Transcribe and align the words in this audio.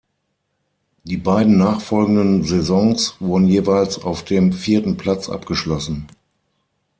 Die 1.03 1.17
beiden 1.17 1.59
nachfolgenden 1.59 2.43
Saisons 2.43 3.17
wurden 3.19 3.45
jeweils 3.45 3.99
auf 3.99 4.25
dem 4.25 4.51
vierten 4.51 4.97
Platz 4.97 5.29
abgeschlossen. 5.29 6.07